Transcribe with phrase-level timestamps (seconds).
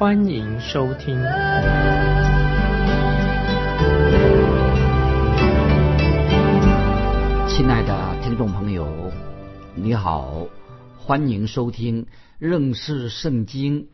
[0.00, 1.14] 欢迎收听。
[7.46, 9.12] 亲爱的听众朋友，
[9.74, 10.46] 你好，
[10.96, 12.06] 欢迎收听
[12.38, 13.88] 认识圣经。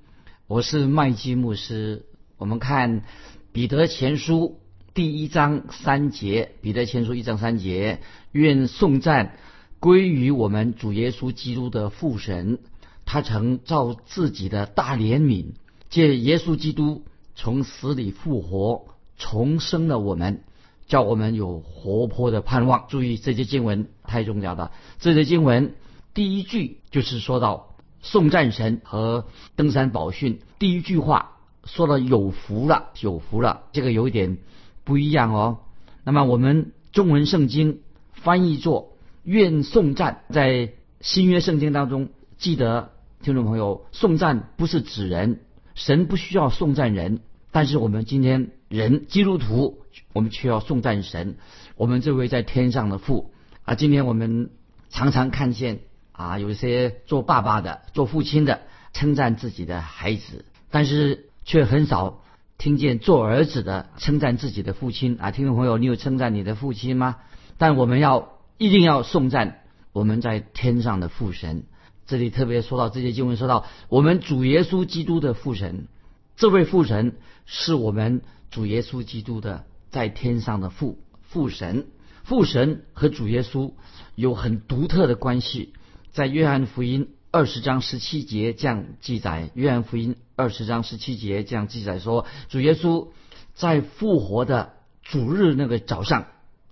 [0.47, 2.06] 我是麦基牧师。
[2.38, 3.02] 我们看
[3.50, 4.61] 彼得前书
[4.95, 7.98] 第一章三节，彼得前书一章三节，
[8.30, 9.34] 愿颂赞
[9.80, 12.61] 归于我们主耶稣基督的父神，
[13.05, 15.55] 他曾照自己的大怜悯，
[15.97, 18.84] 借耶稣基督从死里复活，
[19.16, 20.42] 重生了我们。
[20.89, 22.84] 叫我们有活泼的盼望。
[22.89, 24.72] 注意这些经文太重要了。
[24.98, 25.74] 这些经文
[26.12, 29.24] 第一句就是说到颂赞神和
[29.55, 30.41] 登山宝训。
[30.58, 34.36] 第一句话说到有福了，有福了，这个有一点
[34.84, 35.61] 不一样哦。
[36.05, 37.80] 那么我们中文圣经
[38.12, 42.91] 翻译作愿颂赞，在新约圣经当中，记得
[43.22, 45.41] 听众朋友，颂赞不是指人，
[45.77, 47.20] 神不需要颂赞人，
[47.52, 49.78] 但是我们今天人基督徒。
[50.12, 51.36] 我们却要颂赞神，
[51.77, 53.33] 我们这位在天上的父
[53.64, 53.74] 啊！
[53.74, 54.50] 今天我们
[54.91, 55.80] 常常看见
[56.12, 62.22] 啊，有一些做爸爸的、做父亲的称赞自己的孩子，但是却很少
[62.58, 65.30] 听见做儿子的称赞自己的父亲啊！
[65.30, 67.16] 听众朋友，你有称赞你的父亲吗？
[67.56, 69.61] 但我们要一定要颂赞
[69.92, 71.64] 我们在天上的父神。
[72.06, 75.88] 这里特别说到这些经文，说到我们主耶稣基督的父神，
[76.36, 79.64] 这位父神是我们主耶稣基督的。
[79.89, 81.86] 在天上的父父神，
[82.22, 83.72] 父神和主耶稣
[84.14, 85.72] 有很独特的关系。
[86.11, 93.08] 在约翰福音二十章十七节这样记载：约翰福音二十章十七节这样记载说，主耶稣
[93.55, 96.27] 在复活的主日那个早上，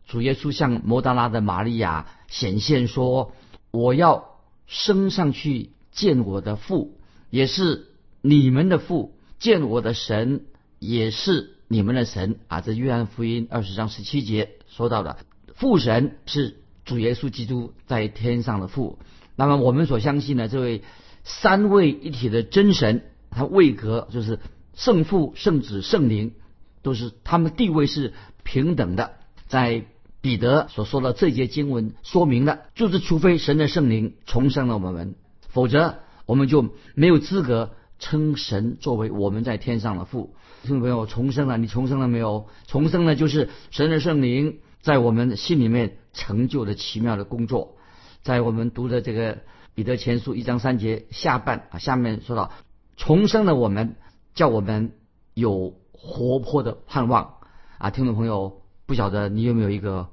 [0.06, 3.32] 主耶稣向摩达拉的玛利亚显现说
[3.70, 4.33] ：“我要
[4.66, 6.98] 升上去见我的父，
[7.30, 7.86] 也是
[8.20, 10.46] 你们的父；见我的神，
[10.78, 15.16] 也是。”你们的神啊，这约翰福音二十章十七节说到的
[15.54, 18.98] 父神是主耶稣基督在天上的父。
[19.34, 20.82] 那么我们所相信的这位
[21.24, 24.38] 三位一体的真神，他位格就是
[24.74, 26.34] 圣父、圣子、圣灵，
[26.82, 28.12] 都是他们地位是
[28.44, 29.14] 平等的。
[29.48, 29.86] 在
[30.24, 35.16] 彼得所说的这节经文说明了，就是除非神的圣灵重生了我们，
[35.50, 40.34] 否则我们就没有资格称神作为我们在天上的父。
[40.62, 42.48] 听众朋友，重生了，你重生了没有？
[42.66, 47.76] 重生了就是神的圣灵在我们心里面成就的奇妙的工作。
[48.22, 49.40] 在我们读的这个
[49.74, 52.50] 彼得前书一章三节下半啊，下面说到
[52.96, 53.96] 重生了我们，
[54.34, 54.92] 叫我们
[55.34, 57.34] 有活泼的盼望
[57.76, 57.90] 啊。
[57.90, 60.08] 听众朋友，不晓得你有没有一个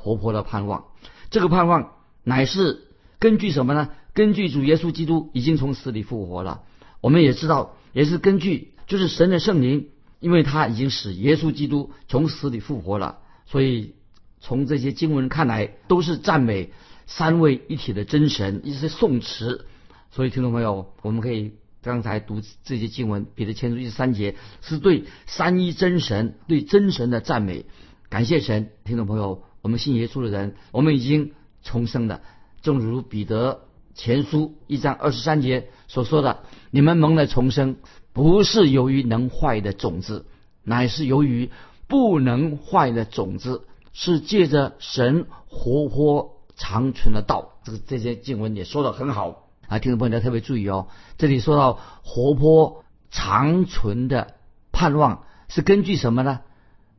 [0.00, 0.86] 活泼的盼望？
[1.28, 1.92] 这个盼望
[2.24, 2.88] 乃是
[3.18, 3.90] 根据什么呢？
[4.14, 6.62] 根据主耶稣基督已经从死里复活了。
[7.02, 8.72] 我们也知道，也是根据。
[8.86, 13.94] 就是神的圣灵，因为他已经使耶稣基督从死里复活了，所以
[14.40, 16.72] 从这些经文看来，都是赞美
[17.06, 19.66] 三位一体的真神，一些颂词。
[20.10, 21.52] 所以听众朋友，我们可以
[21.82, 27.66] 刚才读这些经文，彼得前书一三节是对三一真神、对真神的赞美，
[28.08, 28.70] 感谢神。
[28.82, 31.32] 听众朋友，我们信耶稣的人，我们已经
[31.62, 32.20] 重生了，
[32.62, 33.62] 正如彼得
[33.94, 36.40] 前书一章二十三节所说的
[36.70, 37.76] ：“你们蒙了重生。”
[38.12, 40.26] 不是由于能坏的种子，
[40.64, 41.48] 乃是由于
[41.86, 43.62] 不能坏的种子，
[43.92, 47.52] 是借着神活泼长存的道。
[47.62, 50.88] 这个这些经文也说的很好啊，听众朋友要特别注意哦。
[51.18, 54.34] 这里说到活泼长存的
[54.72, 56.40] 盼望，是根据什么呢？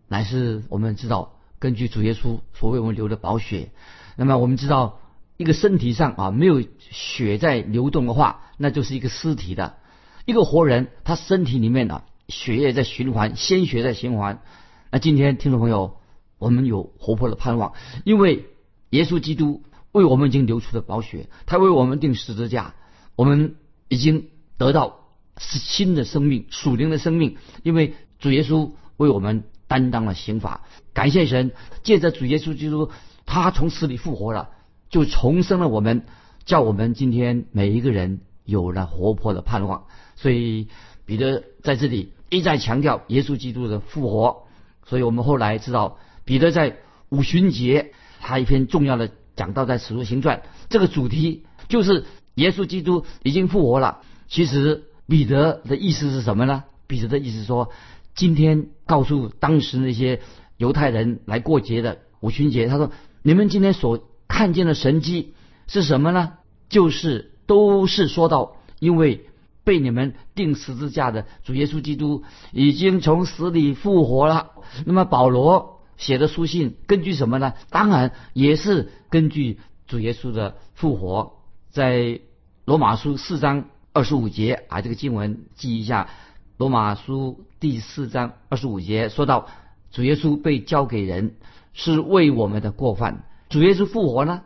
[0.08, 3.70] 乃是我们知道，根据主耶稣所为我们流的宝血。
[4.16, 5.00] 那么我们知道，
[5.38, 9.78] 一个身体上啊没有血在流动的话，那就是一个尸体的。
[10.26, 14.42] 一个活人，他身体里面的血液在循环，鲜血在循环。
[14.90, 16.00] 那今天听众朋友，
[16.40, 17.74] 我们有活泼的盼望，
[18.06, 18.48] 因为
[18.90, 19.62] 耶稣基督
[19.92, 22.74] 为我们已经流出的宝血，他为我们定十字架，
[23.16, 23.56] 我们
[23.88, 25.02] 已经得到
[25.38, 27.38] 是新的生命，属灵的生命。
[27.62, 32.92] 因为主耶稣为我们担当了刑罚，感谢神，借着主耶稣基督，
[33.26, 34.50] 他从死里复活了，
[34.90, 36.04] 就重生了我们，
[36.44, 39.86] 叫我们今天每一个人有了活泼的盼望。
[40.18, 40.68] 所以
[41.06, 44.44] 彼得在这里一再强调耶稣基督的复活。
[44.86, 46.76] 所以我们后来知道，彼得在
[47.08, 52.04] 五旬节他一篇重要的讲到在使徒行传这个主题就是
[52.36, 54.02] 耶稣基督已经复活了。
[54.28, 56.66] 其实彼得的意思是什么呢？
[56.88, 57.70] 彼得的意思说，
[58.14, 60.22] 今天告诉当时那些
[60.58, 62.92] 犹太人来过节的五旬节，他说：
[63.24, 65.34] 你们今天所看见的神迹
[65.68, 66.34] 是什么呢？
[66.70, 69.26] 就是都是说到，因为
[69.64, 74.52] 被你们钉十字架的主耶稣基督已经从死里复活了。
[74.86, 77.54] 那么保罗写的书信根据什么呢？
[77.70, 81.34] 当然也是根据主耶稣的复活。
[81.70, 82.20] 在
[82.66, 86.10] 罗马书四章二十五节啊，这个经文记一下。
[86.58, 89.48] 罗马书第四章二十五节说到，
[89.92, 91.36] 主耶稣被交给人
[91.74, 93.24] 是为我们的过犯。
[93.50, 94.42] 主耶稣复活呢？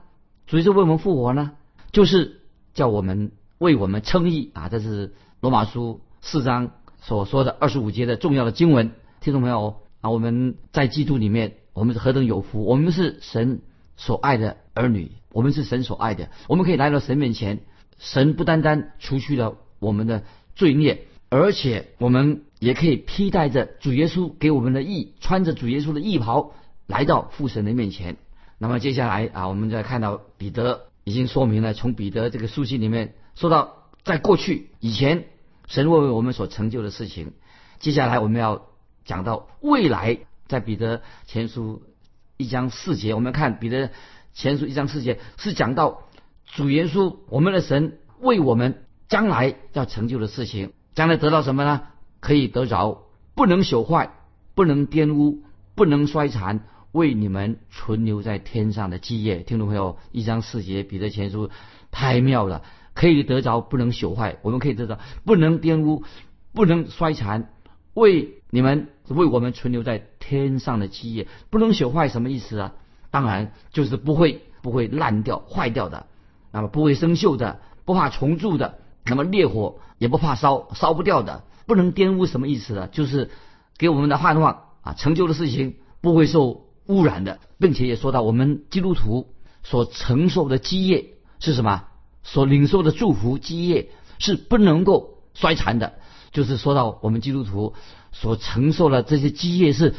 [0.48, 1.54] 主耶稣为我们复活呢？
[1.94, 2.42] 就是
[2.74, 4.68] 叫我们为我们称义啊！
[4.68, 8.92] 这是罗马书四章所说的二十五节的重要的经文，
[9.22, 12.66] 听众朋友啊，我们在基督里面，我们是何等有福！
[12.66, 13.62] 我们是神
[13.96, 17.62] 所爱的儿女，我们是神所爱的，我们可以来到神面前。
[17.98, 20.24] 神不单单除去了我们的
[20.54, 26.54] 罪孽，而且我们也可以披戴着主耶稣给我们的义，穿着主耶稣的义袍
[26.88, 28.18] 来到父神的面前。
[28.58, 30.88] 那么接下来啊，我们再看到彼得。
[31.08, 35.26] 已经说明了，从彼得这个书信里面说到，在过去以前，
[35.68, 37.34] 神为我们所成就的事情。
[37.78, 38.66] 接下来我们要
[39.06, 40.18] 讲到未来，
[40.48, 41.84] 在彼得前书
[42.38, 43.92] 一章四节，我们看彼得
[44.34, 46.02] 前书一章四节是讲到
[46.48, 51.84] 主耶稣我们的神为我们将来要成就的事情，将来得到什么呢？
[52.26, 53.04] 可以得着
[53.36, 54.10] 不能朽坏、
[54.56, 55.44] 不能玷污、
[55.76, 56.62] 不能衰残。
[56.92, 61.52] 为你们存留在天上的基业，听众朋友，一章四节，彼得前书
[61.92, 62.64] 太妙了，
[62.96, 66.04] 可以得着不能朽坏，我们可以得着不能玷污、
[66.52, 67.54] 不能衰残，
[67.94, 72.74] 为你们为我们存留在天上的基业，不能朽坏什么意思啊？
[73.12, 76.08] 当然就是不会不会烂掉、坏掉的，
[76.52, 82.88] 那么不会生锈的，不怕虫蛀的，那么烈火也不怕烧，烧不掉的，不能玷污什么意思呢？
[82.88, 83.30] 就是
[83.78, 86.64] 给我们的盼望啊，成就的事情不会受。
[86.88, 89.34] 污染的，并且也说到我们基督徒
[89.64, 91.86] 所承受的基业是什么？
[92.22, 93.90] 所领受的祝福基业
[94.20, 95.94] 是不能够衰残的。
[96.32, 97.74] 就是说到我们基督徒
[98.12, 99.96] 所承受的这些基业是，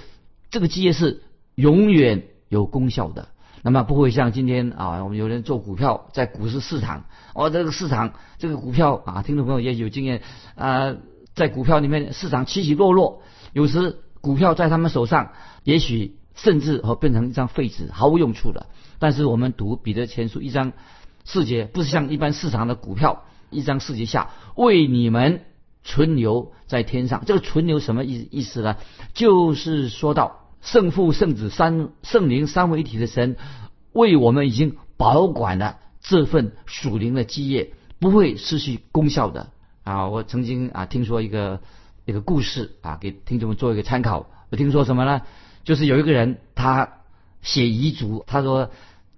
[0.48, 1.24] 这个基业是
[1.56, 3.30] 永远有功效的。
[3.62, 10.22] 那么不会像今天啊，我们有人做股票，在股市市场，哦，这个市场这个股票啊，听众朋友也有经验
[10.54, 10.94] 啊，
[11.36, 13.22] 在股票里面市场起起落落，
[13.52, 15.30] 有时股票在他们手上，
[15.62, 16.16] 也许。
[16.38, 18.66] 甚至和变成一张废纸，毫无用处的。
[18.98, 20.74] 但是我们读彼得前书一章
[21.24, 25.46] 四节，不是像一般市场的股票，一章四节下为你们
[25.82, 27.24] 存留在天上。
[27.24, 28.76] 这个存留什么意意思呢？
[29.14, 33.36] 就是说到圣父、圣子、三圣灵三位一体的神
[33.94, 39.48] 为我们已经保管了这份属灵的基业，不会失去功效的
[39.86, 40.08] 啊！
[40.08, 41.60] 我曾经啊听说一个
[42.04, 44.28] 一个故事啊，给听众们做一个参考。
[44.50, 45.22] 我听说什么呢？
[45.62, 46.94] 就是有一个人，他
[47.40, 48.70] 写遗嘱，他说，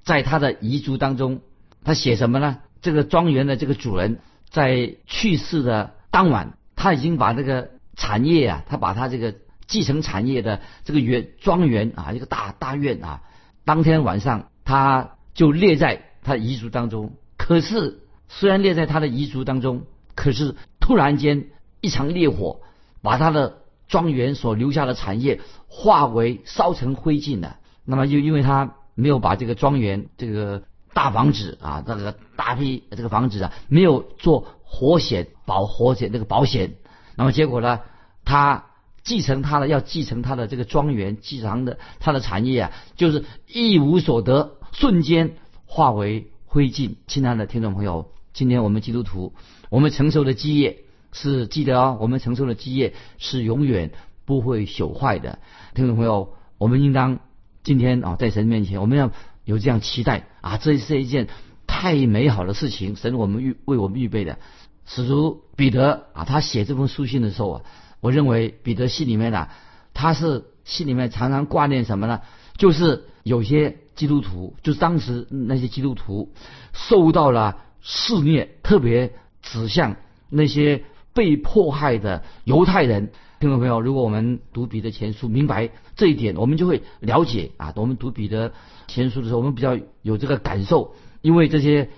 [0.04, 1.40] 在他的遗嘱当中，
[1.84, 2.58] 他写什么呢？
[2.82, 4.18] 这个庄园的这个主人
[4.50, 9.34] 在去世的当晚，他已经把这个产业啊，他把他这个
[9.66, 13.22] 继承产业的这个园庄园啊，一个大大院啊，
[13.64, 17.14] 当天晚上他就列在他遗嘱当中。
[17.38, 19.86] 可是虽然列在他的遗嘱当中，
[20.18, 21.46] 可是突然间
[21.80, 22.60] 一场烈火
[23.02, 23.58] 把他的。
[23.88, 27.56] 庄园所留下的产业化为烧成灰烬了。
[27.86, 36.74] 那么，又因为他没有把这个庄园这个大房子啊，这个大批这个房子啊，没有做火险保火险这个保险，
[37.16, 37.80] 那么结果呢，
[38.26, 38.66] 他
[39.02, 46.96] 继承他的要继承他的这个庄园，继承的他的产业啊，就是一无所得，瞬间化为灰烬。
[47.06, 49.32] 亲爱的听众朋友，今天我们基督徒，
[49.70, 50.84] 我们承受的基业。
[51.10, 53.92] 是记得哦，我们承受的基业是永远
[54.26, 55.38] 不会朽坏的。
[55.74, 57.20] 听众朋友，我们应当
[57.64, 59.10] 今天啊，在神面前，我们要
[59.42, 61.28] 有这样期待啊，这是一件
[61.66, 64.38] 太美好的事情，神我们预为我们预备的。
[64.84, 67.62] 使徒彼得啊，他写这封书信的时候啊，
[68.00, 69.48] 我认为彼得信里面呢，
[69.94, 72.20] 他是心里面常常挂念什么呢？
[72.58, 76.34] 就是有些基督徒，就是当时那些基督徒
[76.74, 79.14] 受到了肆虐，特别
[79.50, 79.96] 指向
[80.30, 80.84] 那些。
[81.14, 87.72] 被迫害的犹太人，听众朋友，如果我们读彼得前书，明白这一点，我们就会了解啊。
[87.74, 88.52] 我们读彼得
[88.86, 91.90] 前书的时候，我们比较有这个感受，因为这些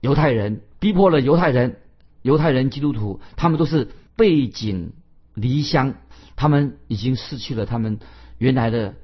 [0.00, 1.78] 犹太人逼迫了犹太人，
[2.22, 4.92] 犹太人基督徒，他们都是背井
[5.34, 5.94] 离乡，
[6.36, 7.98] 他们已经失去了他们
[8.36, 8.94] 原来的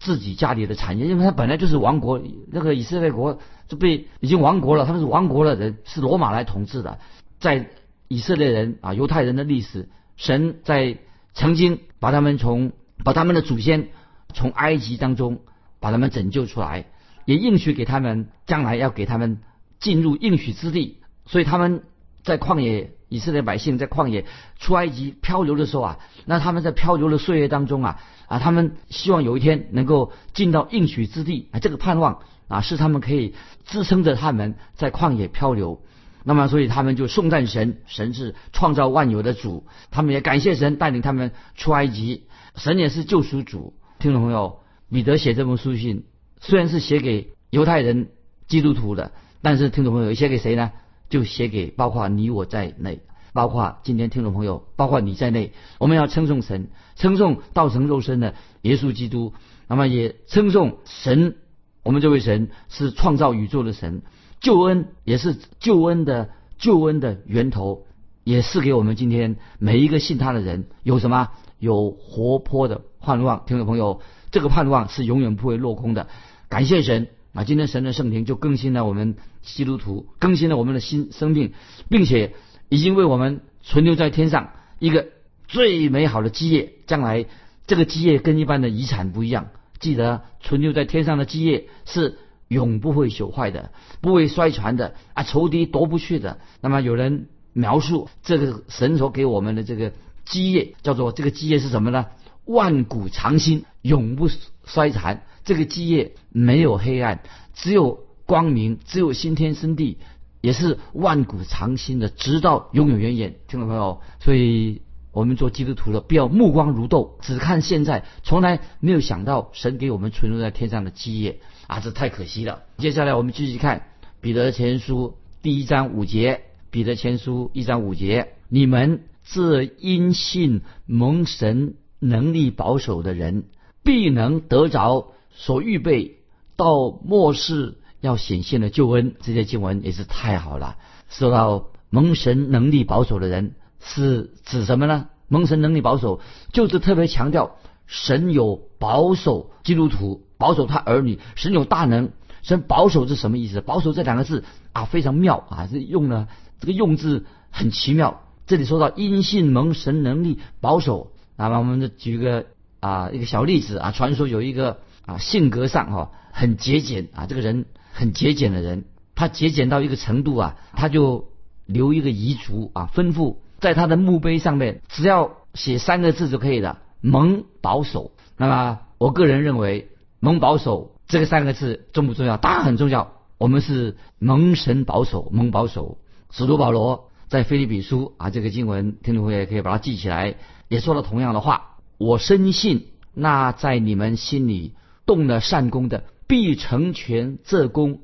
[0.00, 3.38] 自己家里的产业，因为他本来就是亡国，那个以色列国
[3.68, 6.98] 就被已经亡国了，他们是亡国的人，是罗马来统治的。
[7.40, 7.70] 在
[8.06, 10.98] 以色列人啊，犹太人的历史，神在
[11.34, 13.88] 曾经把他们从把他们的祖先
[14.32, 15.40] 从埃及当中
[15.80, 16.86] 把他们拯救出来，
[17.24, 19.40] 也应许给他们将来要给他们
[19.80, 21.82] 进入应许之地，所以他们
[22.22, 22.92] 在旷野。
[23.12, 24.24] 以色列百姓在旷野
[24.60, 35.82] 出埃及漂流的时候啊，那他们在漂流的岁月当中啊啊，他们希望有一天能够进到应许之地啊，这个盼望啊是他们可以支撑着他们在旷野漂流。
[36.24, 43.74] 那么，所以他们就颂赞神，神是创造万有的主，他们也感谢神带领他们出埃及，神也是救赎主。
[43.98, 44.60] 听众朋友，
[44.90, 46.04] 彼得写这封书信
[46.40, 48.08] 虽然是写给犹太人
[48.48, 49.12] 基督徒的，
[49.42, 50.72] 但是听众朋友写给谁呢？
[51.08, 53.00] 就写给包括你我在内，
[53.32, 59.32] 包括今天听众朋友，包括你在内，我们要称颂神，称颂道成肉身的耶稣基督，
[59.66, 61.34] 那么也称颂神，
[61.82, 64.02] 我们这位神是创造宇宙的神，
[64.40, 67.86] 救恩也是救恩的救恩的源头，
[68.24, 71.28] 也是给我们今天每一个信他的人有什么
[71.58, 76.08] 有活泼的盼望，听众朋友，这个盼望是永远不会落空的，
[76.48, 77.08] 感谢神。
[77.32, 81.52] 啊，今天神的圣灵就更新了我们基督徒，更新了我们的新生命，
[81.88, 82.34] 并且
[82.68, 85.06] 已经为我们存留在天上一个
[85.46, 86.72] 最美好的基业。
[86.88, 87.26] 将来
[87.68, 92.18] 这个基业跟一般的遗产不一样，记得存留在天上的基业是
[92.50, 96.40] 永不会朽坏的，不会衰残的啊，仇敌夺不去的。
[96.60, 99.92] 那么有人描述这个神所给我们的这个
[100.24, 102.06] 基业，叫做这个基业是什么呢？
[102.44, 104.28] 万古长新，永不
[104.64, 105.22] 衰残。
[105.44, 107.22] 这个基业没有黑暗，
[107.54, 109.98] 只有光明，只有新天新地，
[110.40, 113.36] 也是万古长新的，直到永永远远。
[113.46, 121.38] 听众朋友，所以我们做基督徒的，不要目光如豆，只看现在，从来没有想到神给我们存留在天上的基业
[121.70, 122.64] 啊，这太可惜了。
[122.78, 123.86] 接下来我们继续看
[124.20, 133.44] 彼得前书第一章五节，彼得前书一章五节，你们这因信蒙神能力保守的人，
[133.84, 135.12] 必能得着。
[135.32, 136.18] 所预备
[136.56, 140.76] 到末世要显现的救恩，这些经文也是太好了。
[141.08, 145.06] 说到蒙神能力保守的人是指什么呢？
[145.28, 146.20] 蒙神能力保守
[146.52, 151.20] 就是特别强调神有保守基督徒，保守他儿女。
[151.36, 152.10] 神有大能，
[152.42, 153.60] 神保守是什么意思？
[153.60, 154.42] 保守这两个字
[154.72, 156.26] 啊非常妙啊，是用了
[156.58, 158.22] 这个用字很奇妙。
[158.48, 162.46] 这里说到因信蒙神能力保守，那么我们就举个
[162.80, 164.80] 啊一个小例子啊，传说有一个。
[165.06, 168.84] 啊，性格上哈很节俭啊，这个人很节俭的人，
[169.16, 171.30] 他节俭到一个程度啊，他就
[171.64, 178.12] 留一个遗嘱啊，吩咐在他的墓碑上面，只要写三个字就可以了，蒙保守。
[178.36, 179.88] 那么我个人认为，
[180.20, 182.36] 蒙保守这个三个字重不重要？
[182.36, 183.12] 当然很重要。
[183.38, 185.98] 我们是蒙神保守，蒙保守。
[186.30, 190.36] 使徒保罗在菲利比书啊，这个经文听众朋友也可以把它记起来，
[190.68, 191.78] 也说了同样的话。
[191.98, 194.74] 我深信那在你们心里。
[195.06, 198.02] 动了善功的，必成全这功，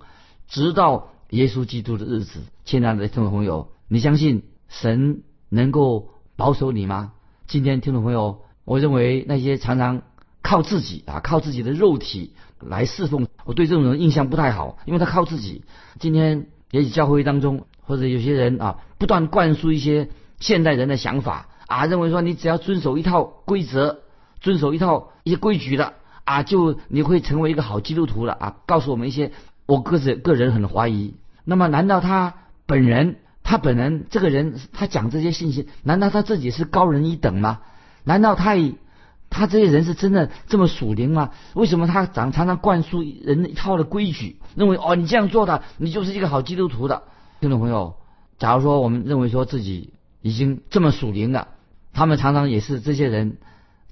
[0.49, 2.41] 直到耶稣基督的日子。
[2.65, 7.13] 亲爱的听众朋友，你相信神能够保守你吗？
[7.47, 10.03] 今天听众朋友，我认为那些常常
[10.47, 15.65] 靠自己啊，靠自己的肉体来侍奉，我对这种人印象不太好，因为他靠自己。
[15.99, 23.99] 今天也许教会当中，或者有些人啊，不断灌输一些现代人的想法啊，认为说你只要遵守一套规则，
[24.41, 25.95] 遵守一套一些规矩的。
[26.23, 28.57] 啊，就你会成为一个好基督徒了啊！
[28.67, 29.31] 告诉我们一些，
[29.65, 31.15] 我个人个人很怀疑。
[31.45, 32.35] 那么，难道他
[32.67, 37.61] 本人，他本人这个人，他讲这些信息，难道他自己是高人一等吗？
[38.03, 38.57] 难道他
[39.37, 41.31] 他这些人是真的这么属灵吗？
[41.55, 47.03] 为什么他常常常灌输人一套的规矩，认为哦，你这样做的，你就是一个好基督徒的？
[47.41, 47.95] 听众朋友，
[48.39, 51.49] 假如说我们认为说自己已经这么属灵了，
[51.93, 53.37] 他们常常也是这些人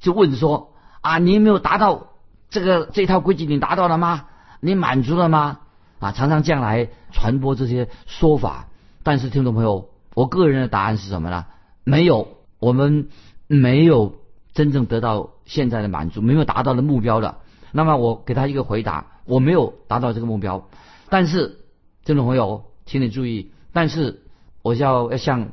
[0.01, 0.73] 就问说
[1.03, 2.09] 啊，你有没有达到？
[2.51, 4.27] 这个这套规矩你达到了吗？
[4.61, 5.59] 你满足了吗？
[5.99, 8.69] 啊，常常这样来传播这些说法。
[9.03, 11.47] 但是听众朋友，我个人的答案是什么呢？
[11.83, 12.29] 没有，
[12.61, 13.09] 我们
[13.49, 14.15] 没有
[14.55, 17.37] 真正得到现在的满足，没有达到的目标的。
[17.73, 20.69] 那么我给他一个回答：我没有达到这个目标。
[21.11, 21.59] 但是
[22.05, 24.23] 听众朋友，请你注意，但是
[24.63, 25.51] 我要要像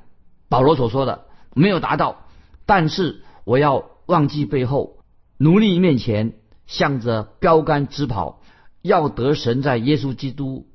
[0.47, 2.25] 保罗所说的，没有达到，
[2.65, 4.97] 但是我要忘记背后，
[5.37, 6.33] 努力面前。
[6.67, 8.39] 向着标杆直跑，
[8.81, 10.67] 要得神在耶稣基督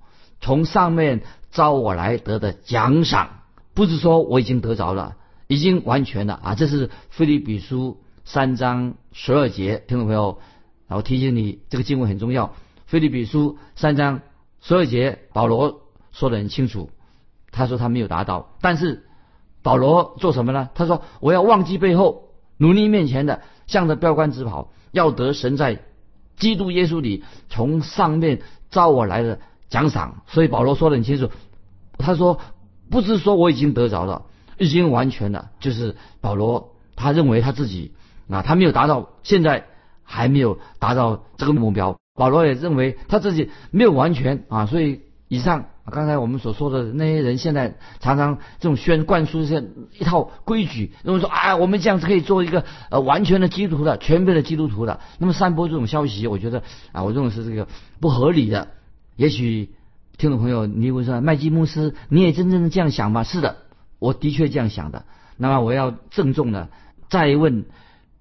[0.42, 3.30] 从上面招我来得的奖赏。
[3.72, 5.16] 不是说我已经得着了，
[5.46, 6.54] 已经完全了啊！
[6.54, 10.40] 这是菲利比书三章十二节，听众朋友，
[10.88, 12.54] 然后提醒你，这个经文很重要。
[12.86, 14.20] 菲利比书三章
[14.60, 16.90] 十二节，保罗说的很清楚，
[17.52, 19.06] 他说他没有达到，但是
[19.62, 20.70] 保罗做什么呢？
[20.74, 25.84] 他说我要忘记背后，努力面前的，向着标杆直跑，要得神在
[26.36, 30.22] 基督耶稣里从上面招我来的奖赏。
[30.26, 31.30] 所以保罗说的很清楚，
[31.96, 32.40] 他说
[32.90, 34.26] 不是说我已经得着了。
[34.58, 37.92] 已经完全了，就是保罗他认为他自己
[38.28, 39.66] 啊，他没有达到，现在
[40.02, 41.96] 还没有达到这个目标。
[42.14, 49.62] 保罗也认为他自己没有完全啊，所以以上刚才我们所说的那些人，现在常常这种宣灌输一些
[49.98, 55.00] 一套规矩，认为说啊，我们这样子可以做一个呃完全的基督徒的，全部的基督徒的。
[55.18, 57.68] 那么散播这种消息，我觉得啊，我认为是这个
[58.00, 58.68] 不合理的。
[59.16, 59.70] 也许
[60.16, 63.22] 听众朋友，你会说麦基牧师，你也真正的这样想吗？
[63.22, 63.56] 是的。
[63.98, 65.04] 我的确这样想的。
[65.36, 66.68] 那么我要郑重的
[67.08, 67.64] 再问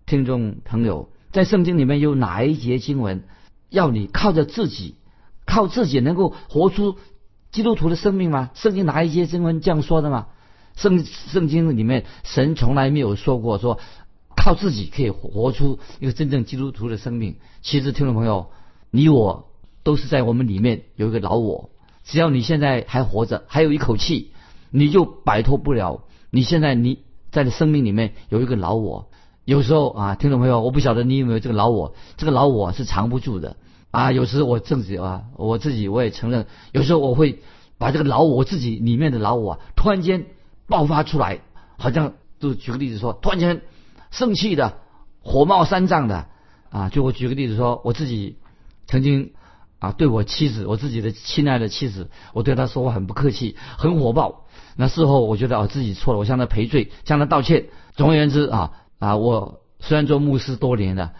[0.05, 3.24] 听众朋友，在圣经里面有哪一节经文
[3.69, 4.95] 要你靠着自己，
[5.45, 6.97] 靠自己能够活出
[7.51, 8.51] 基督徒的生命吗？
[8.53, 10.27] 圣经哪一节经文这样说的吗？
[10.75, 13.79] 圣圣经里面神从来没有说过说
[14.35, 17.38] 靠自己可以活出一个真正基督徒的生命。
[17.62, 18.51] 其实听众朋友，
[18.91, 19.50] 你我
[19.81, 21.71] 都是在我们里面有一个老我，
[22.03, 24.31] 只要你现在还活着，还有一口气。
[24.71, 26.03] 你就摆脱不了。
[26.31, 27.00] 你现在你
[27.31, 29.09] 在生命里面有一个老我，
[29.45, 33.57] 有时候啊，听众朋友，我不晓得你有没有这个老我，这个老我是藏不住的
[33.91, 34.11] 啊。
[34.11, 37.43] 有时我自己啊，我自己我也承认，有时候我会
[37.77, 40.25] 把这个老我自己里面的老我突然间
[40.67, 41.41] 爆发出来，
[41.77, 43.61] 好像就举个例子说，突然间
[44.09, 44.79] 生气的、
[45.21, 46.25] 火冒三丈的
[46.71, 46.89] 啊。
[46.89, 48.37] 就我举个例子说，我自己
[48.87, 49.33] 曾经
[49.77, 54.47] 啊，对我妻子，我自己的亲爱的妻子，我对她说话很不客气，很火爆。
[54.75, 57.67] 那事后我觉得啊自己错了，我向她赔罪，向她道歉。
[57.95, 61.13] 总而言之啊啊，我虽然做牧师多年了，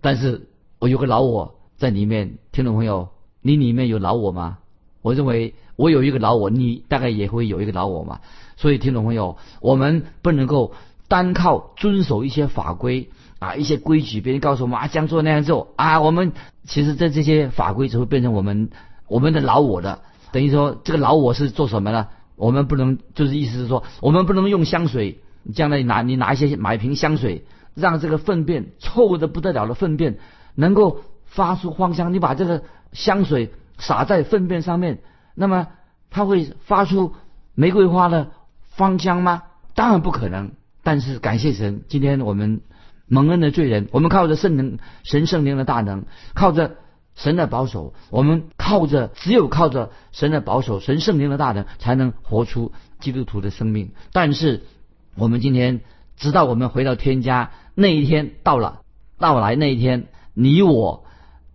[0.00, 2.38] 但是我有个老我在里面。
[2.52, 3.08] 听众朋友，
[3.40, 4.58] 你里面有老我吗？
[5.02, 8.20] 我认为我有一个老我，你大概也会有一个老我嘛。
[8.56, 10.72] 所以听众朋友，我们不能够
[11.08, 16.32] 单靠遵守一些法规啊，一些规矩，别人告诉我们啊这样做那样做啊，我们
[16.64, 18.70] 其实在这些法规只会变成我们
[19.06, 20.00] 我们的老我的。
[20.32, 22.08] 等于说这个老我是做什么呢？
[22.36, 25.20] 我们不能，就是意思是说，我们不能用香水。
[25.54, 30.18] 将来拿你拿一些买瓶香水，让这个粪便臭的不得了的粪便
[30.54, 32.12] 能够发出芳香。
[32.12, 34.98] 你把这个香水洒在粪便上面，
[35.34, 35.68] 那么
[36.10, 37.14] 它会发出
[37.54, 38.30] 玫瑰花的
[38.68, 39.42] 芳香吗？
[39.74, 40.52] 当然不可能。
[40.82, 42.60] 但是感谢神，今天我们
[43.06, 46.76] 蒙恩的罪人，我们靠着圣灵、神圣灵的大能，靠着。
[47.16, 53.90] 神的保守，我们靠着，只有靠着神的保守，神圣灵的大能，才能活出基督徒的生命。
[54.12, 54.62] 但是，
[55.16, 55.80] 我们今天
[56.16, 58.82] 直到我们回到天家那一天到了，
[59.18, 61.04] 到来那一天，你我，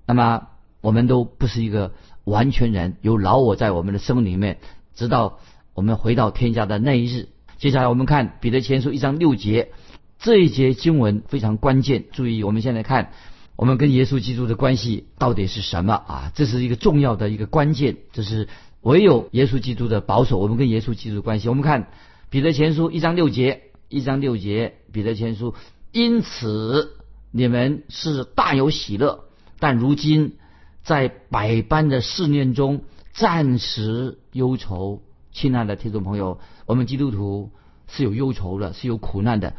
[0.06, 0.48] 那么
[0.82, 4.60] 我们都不是一个完全人，有老我在我们的生命里面，
[4.96, 5.40] 直到
[5.74, 7.30] 我们回到天家的那一日。
[7.58, 9.72] 接下来我们看彼得前书一章六节，
[10.20, 13.12] 这一节经文非常关键，注意，我们现在看。
[13.58, 16.32] 我们跟耶稣基督的关系到底是什么啊？
[16.36, 18.50] 这是一个重要的一个关键，就是
[18.82, 21.48] 唯有耶稣基督的保守，我们跟耶稣基督的关系。
[21.48, 21.88] 我们看
[22.30, 25.54] 彼得前书一章六节，一章六节，彼得前书，
[25.92, 26.98] 因此
[27.32, 29.26] 你们是大有喜乐，
[29.60, 30.38] 但如今
[30.84, 32.84] 在百般的试炼中
[33.14, 35.02] 暂时忧愁。
[35.32, 37.52] 亲爱的听众朋友，我们基督徒
[37.88, 39.54] 是有忧愁的，是有苦难的，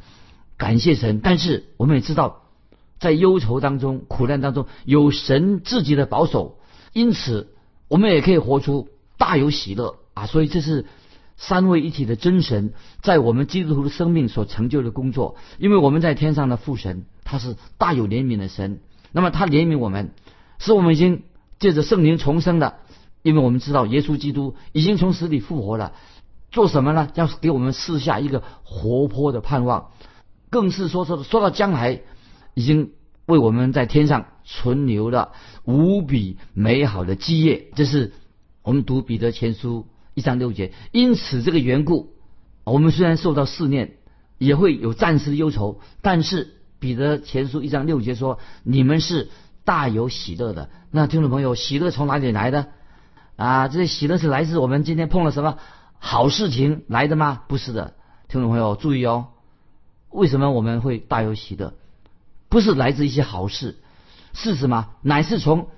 [0.56, 1.20] 感谢神。
[1.22, 2.42] 但是我们也知道。
[2.98, 6.58] 在忧愁当中、苦难当中，有神自己的保守，
[6.94, 7.54] 因此
[7.88, 10.24] 我们也可以活出大有喜乐啊！
[10.24, 10.86] 所以这是
[11.36, 12.72] 三位一体的真神
[13.02, 15.36] 在我们基督徒的生命所成就的工作。
[15.58, 18.80] 因为我们在天上的父神，他是大有怜悯的神，
[19.12, 20.10] 那么他怜悯我们，
[20.58, 21.22] 使我们已经
[21.58, 22.78] 借着圣灵重生的。
[23.22, 25.92] 因为我们知道耶稣基督已经从死里复活了，
[26.50, 27.08] 做什么呢？
[27.14, 29.90] 要给我们赐下一个活泼的盼望，
[30.50, 32.02] 更是说说说到将来。
[32.58, 32.92] 已经
[33.26, 35.32] 为我们在天上存留了
[35.64, 38.14] 无比美好的基业，这是
[38.62, 40.72] 我们读彼得前书一章六节。
[40.92, 42.14] 因此这个缘故，
[42.64, 43.98] 我们虽然受到试炼，
[44.38, 49.28] 也会有暂时的忧愁，但是彼得前书一章六节说，你们是
[49.64, 50.70] 大有喜乐的。
[50.90, 52.68] 那听众朋友，喜乐从哪里来的？
[53.36, 55.58] 啊，这些喜乐是来自我们今天碰了什么
[55.98, 57.42] 好事情来的吗？
[57.48, 57.94] 不是的，
[58.28, 59.26] 听众朋友注意哦，
[60.10, 61.74] 为什么我们会大有喜乐？
[62.48, 63.76] 不是来自一些好事，
[64.32, 64.88] 是什么？
[65.02, 65.68] 乃是从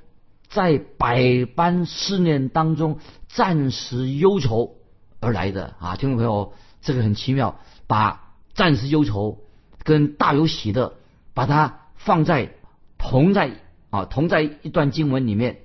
[0.49, 2.99] 在百般试炼当中
[3.29, 4.77] 暂时忧愁
[5.21, 5.97] 而来的啊！
[5.97, 9.39] 听众朋友，这个很奇妙，把暂时忧愁
[9.85, 10.95] 跟大有喜乐，
[11.35, 12.55] 把它放在
[12.97, 13.61] 同在
[13.91, 15.61] 啊同在一段经文里面，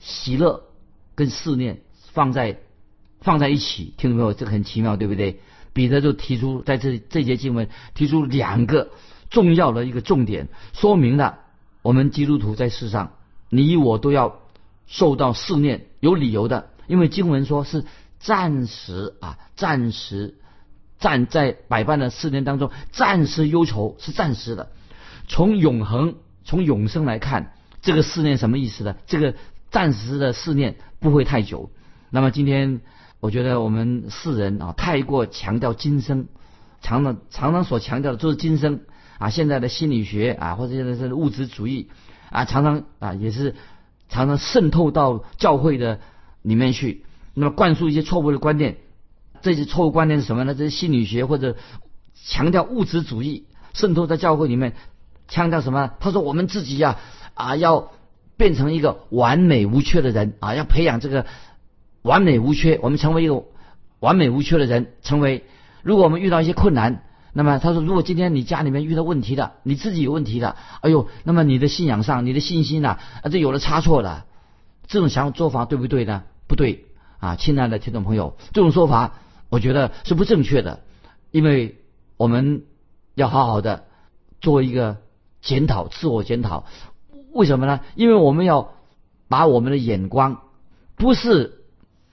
[0.00, 0.64] 喜乐
[1.14, 1.82] 跟思念
[2.12, 2.58] 放在
[3.20, 4.32] 放在一起，听懂没有？
[4.34, 5.40] 这个很奇妙，对不对？
[5.72, 8.90] 彼得就提出在这这节经文提出两个
[9.30, 11.38] 重要的一个重点，说明了
[11.82, 13.12] 我们基督徒在世上，
[13.48, 14.40] 你我都要
[14.86, 17.84] 受到试炼，有理由的，因为经文说是
[18.18, 20.34] 暂时啊，暂时
[20.98, 24.70] 站在百般的试炼当中，暂时忧愁是暂时的。
[25.28, 28.96] 从永恒、从永生来看，这个试炼什么意思呢？
[29.06, 29.34] 这个
[29.70, 31.70] 暂时的试炼不会太久。
[32.10, 32.80] 那么今天。
[33.20, 36.26] 我觉得我们世人啊，太过强调今生，
[36.80, 38.82] 常常常常所强调的都是今生
[39.18, 39.28] 啊。
[39.28, 41.90] 现在的心理学啊，或者现在是物质主义
[42.30, 43.56] 啊，常常啊也是
[44.08, 45.98] 常常渗透到教会的
[46.48, 48.78] 里面去，那么灌输一些错误的观念。
[49.42, 50.54] 这些错误观念是什么呢？
[50.54, 51.56] 这些心理学或者
[52.26, 54.72] 强调物质主义渗透在教会里面，
[55.28, 55.92] 强调什么？
[56.00, 56.98] 他说我们自己呀
[57.34, 57.92] 啊要
[58.36, 61.26] 变成一个完美无缺的人啊，要培养这个。
[62.02, 63.44] 完美无缺，我们成为一个
[63.98, 64.92] 完美无缺的人。
[65.02, 65.44] 成为，
[65.82, 74.26] 如果我们遇到一些困难，那么他说，如果今天你家里面遇到问题的，你自己有问题的，哎呦，那么你的信仰上，你的信心呐，啊，这有了差错了。
[74.86, 76.22] 这种想做法对不对呢？
[76.48, 76.86] 不对
[77.20, 79.14] 啊，亲爱的听众朋友，这种说法
[79.48, 80.80] 我觉得是不正确的，
[81.30, 81.76] 因为
[82.16, 82.64] 我们
[83.14, 83.84] 要好好的
[84.40, 84.96] 做一个
[85.40, 86.66] 检讨，自我检讨。
[87.32, 87.78] 为什么呢？
[87.94, 88.72] 因为我们要
[89.28, 90.40] 把我们的眼光
[90.96, 91.54] 不是。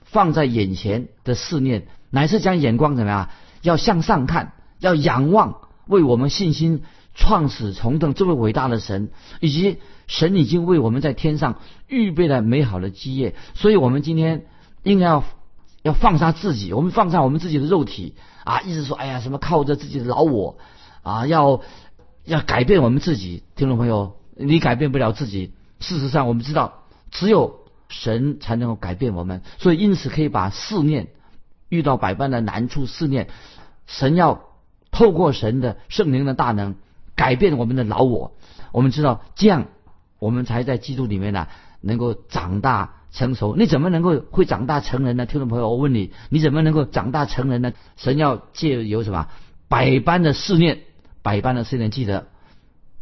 [0.08, 3.28] 放在眼前的思念，乃是将眼光怎么样？
[3.62, 6.84] 要向上看，要仰望为我们信心
[7.16, 13.34] 创始重登这位伟大的神，以及神已经为我们在天上预备了美好的基业。
[13.54, 14.46] 所以，我们今天
[14.84, 15.24] 应该要
[15.82, 18.60] 要放下自己，我们放下我们自己的肉体啊！
[18.60, 20.58] 一直说，哎呀，什么靠着自己的老我
[21.02, 21.62] 啊，要
[22.24, 23.42] 要改变我们自己。
[23.56, 25.52] 听众朋友，你改变不了自己。
[25.80, 27.66] 事实上，我们知道，只有。
[27.88, 31.06] 神才能够改变我们，所以因此可以把思念
[31.68, 33.28] 遇到百般的难处思念，
[33.86, 34.42] 神要
[34.90, 36.74] 透过神的圣灵的大能
[37.16, 38.36] 改变我们的老我。
[38.70, 39.66] 我们知道这样，
[40.20, 41.48] 我们才在基督里面呢
[41.80, 43.56] 能够长大成熟。
[43.56, 45.26] 你怎么能够会长大成人呢？
[45.26, 47.72] 听众朋友，我问你，你怎么能够长大成人呢？
[47.96, 49.28] 神要借由什么
[49.66, 50.82] 百般的试炼，
[51.22, 51.90] 百般的试炼。
[51.90, 52.28] 记得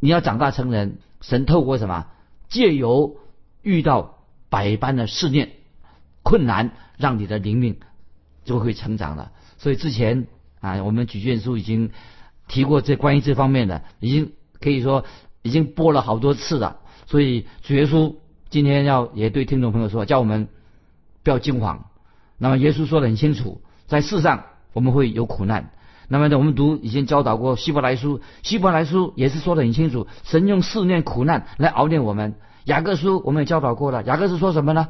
[0.00, 2.06] 你要长大成人，神透过什么
[2.48, 3.18] 借由
[3.60, 4.14] 遇到。
[4.50, 5.50] 百般的试炼、
[6.22, 7.80] 困难，让你的灵命
[8.44, 9.32] 就会成长了。
[9.58, 10.28] 所以之前
[10.60, 11.90] 啊，我们举荐书已经
[12.48, 15.04] 提过这关于这方面的，已经可以说
[15.42, 16.78] 已经播了好多次了。
[17.06, 18.14] 所以主耶稣
[18.50, 20.48] 今天要也对听众朋友说，叫我们
[21.22, 21.86] 不要惊慌。
[22.38, 25.70] 那么耶稣说的很清楚，在世上我们会有苦难。
[26.08, 32.34] 那么呢，我们读已经教导过希伯来书，希伯来书也是说的很清楚，神用试炼、苦难来熬炼我们。
[32.64, 34.88] 雅各书我们也教导过了，雅各是说什么呢？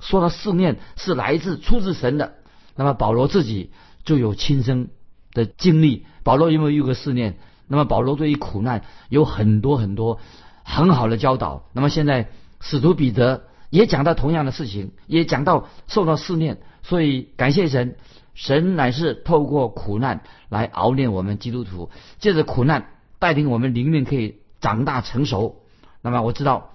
[0.00, 2.34] 说的试炼是来自出自神的。
[2.76, 3.70] 那么保罗自己
[4.04, 4.90] 就有亲身
[5.38, 7.38] 的经历，保罗有没有遇过试炼？
[7.68, 10.18] 那么保罗对于苦难有很多很多
[10.64, 11.64] 很好的教导。
[11.72, 12.28] 那么现在
[12.60, 16.58] 使徒彼得也讲到同样的事情，也讲到受到试炼。
[16.82, 17.96] 所以感谢神，
[18.34, 25.62] 神乃是透过苦难来熬炼我们基督徒，借着苦难带领我们灵命可以长大成熟。
[26.02, 26.72] 那么我知道。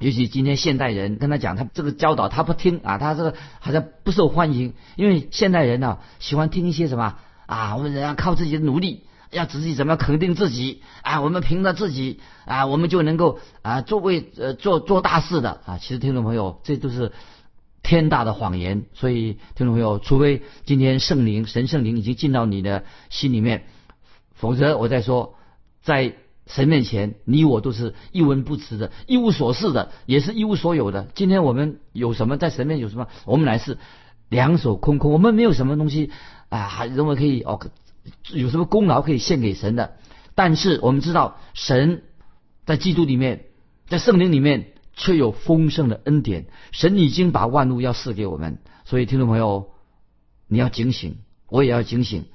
[0.00, 4.74] 尤其今天现代人跟他讲，他这个教导他不听啊，他这个好像不受欢迎。
[4.96, 7.14] 因为现代人呢喜欢听一些什么
[7.54, 15.78] 啊，我们人要靠自己的努力，要自己怎么样肯定自己啊，我们凭着自己啊，我们就能够啊做为呃做做大事的啊。
[15.78, 17.12] 其实听众朋友，这都是
[17.82, 18.86] 天大的谎言。
[18.92, 23.66] 所以听众朋友，除非今天圣灵神圣灵已经进到你的心里面，
[24.34, 25.36] 否则我再说
[25.82, 26.14] 在。
[26.46, 31.08] 神面前，你我都是一文不值的，一无所事的，也是一无所有的。
[31.14, 32.36] 今天我们有什么？
[32.36, 33.08] 在神面有什么？
[33.24, 33.78] 我们乃是
[34.28, 36.10] 两手空空，我们没有什么东西
[36.48, 37.60] 啊，还认为可以哦，
[38.32, 39.96] 有什么功劳可以献给神的？
[40.34, 42.02] 但是我们知道，神
[42.66, 43.46] 在基督里面，
[43.88, 46.46] 在圣灵里面，却有丰盛的恩典。
[46.72, 49.70] 神已经把万物要赐给我们，所以听众朋友，
[50.48, 51.16] 你要警醒，
[51.48, 52.26] 我也要警醒。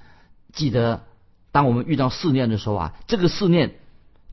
[0.54, 1.04] 记得，
[1.52, 3.76] 当我们遇到试炼的时候啊，这个试炼。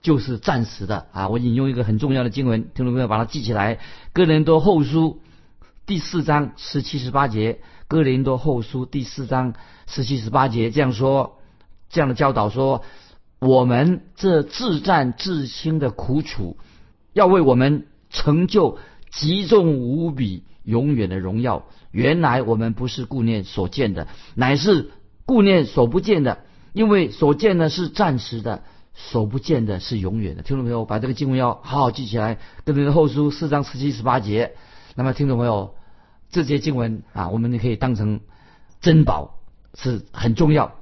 [0.02, 1.28] 就是暂时的啊！
[1.28, 3.74] 我引用一个很重要的经文，听众朋友把它记起来，
[4.12, 5.20] 《哥林多后书》
[5.86, 7.52] 第四章十七十八节，
[7.86, 9.54] 《哥林多后书》第四章
[9.86, 11.38] 十七十八节这样说，
[11.88, 12.82] 这样的教导说：
[13.38, 16.56] 我们这自战自轻的苦楚，
[17.12, 18.78] 要为我们成就
[19.12, 21.66] 极重无比、永远的荣耀。
[21.92, 24.90] 原来我们不是顾念所见的，乃是
[25.24, 26.38] 顾念所不见的。
[26.72, 30.42] 因为所见的是暂时的，所不见的是永远的。
[30.42, 32.40] 听众朋友，把这个经文要好好记起来。
[32.64, 34.56] 跟林的后书四章十七、十八节，
[34.96, 35.75] 那么听众朋友，
[36.42, 38.20] 这些经文啊，我们也可以当成
[38.80, 39.38] 珍宝，
[39.74, 40.74] 是很重要，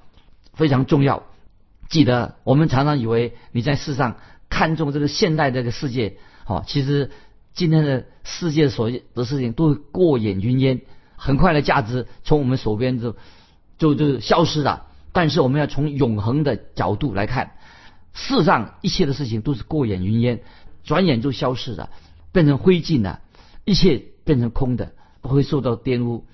[0.54, 1.22] 非常重要。
[1.88, 4.16] 记得，我们常常以为你在世上
[4.48, 7.10] 看重这个现代这个世界，好，其实
[7.52, 10.80] 今天的世界所的事情都过眼云烟，
[11.16, 13.16] 很快的价值从我们手边就
[13.78, 14.86] 就就消失了。
[15.12, 17.52] 但是我们要从永恒的角度来看，
[18.12, 20.42] 世上一切的事情都是过眼云烟，
[20.82, 21.90] 转眼就消失了，
[22.32, 23.20] 变成灰烬了，
[23.64, 24.92] 一切变成空的，
[25.24, 26.26] 不会受到玷污，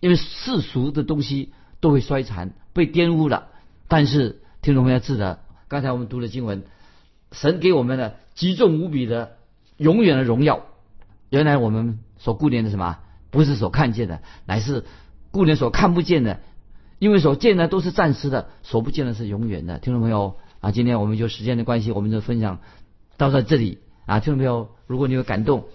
[0.00, 3.48] 因为世俗的东西都会衰残，被玷污了。
[3.88, 6.62] 但是听众朋友记得，刚才我们读的经文，
[7.30, 9.36] 神给我们的极重无比的
[9.76, 10.62] 永远的荣耀。
[11.28, 14.86] 原来我们所顾念的什么，不是所看见的，乃是
[15.30, 16.40] 顾念所看不见的。
[16.98, 19.78] 因为所见的都是暂时的，所不见的是永远的。
[19.78, 22.60] 听众朋友啊，今天我们就时间的关系，我们就分享
[23.18, 24.20] 到在这里啊。
[24.20, 25.66] 听众朋友，如果你有感动，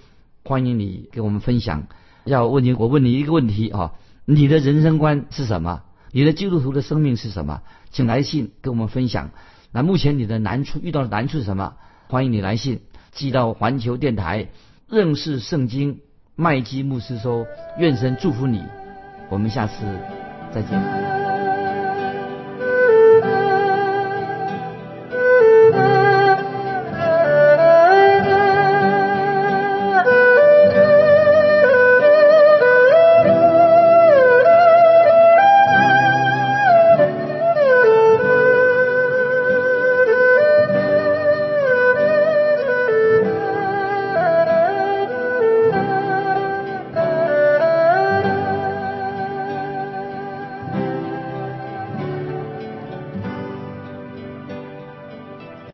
[0.43, 1.85] 欢迎你给我们分享。
[2.27, 3.93] 要问你，我问你一个问题啊，
[4.25, 5.81] 你的人生观是什么？
[6.11, 7.61] 你的基督徒的生命是什么？
[7.89, 9.31] 请来信跟我们分享。
[9.71, 11.73] 那目前你的难处遇到的难处是什么？
[12.07, 14.49] 欢迎你来信寄到环球电台
[14.87, 15.99] 认识圣经
[16.35, 17.45] 麦基牧师说，
[17.77, 18.63] 愿神祝福你。
[19.29, 19.83] 我们下次
[20.53, 21.46] 再见。